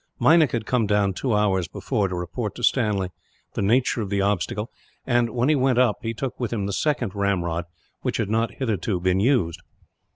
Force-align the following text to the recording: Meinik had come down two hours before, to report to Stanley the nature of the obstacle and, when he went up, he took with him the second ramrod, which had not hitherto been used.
Meinik 0.19 0.49
had 0.51 0.65
come 0.65 0.87
down 0.87 1.13
two 1.13 1.35
hours 1.35 1.67
before, 1.67 2.07
to 2.07 2.15
report 2.15 2.55
to 2.55 2.63
Stanley 2.63 3.09
the 3.53 3.61
nature 3.61 4.01
of 4.01 4.09
the 4.09 4.19
obstacle 4.19 4.71
and, 5.05 5.29
when 5.29 5.47
he 5.47 5.53
went 5.55 5.77
up, 5.77 5.97
he 6.01 6.11
took 6.15 6.39
with 6.39 6.51
him 6.51 6.65
the 6.65 6.73
second 6.73 7.13
ramrod, 7.13 7.65
which 8.01 8.17
had 8.17 8.27
not 8.27 8.55
hitherto 8.55 8.99
been 8.99 9.19
used. 9.19 9.61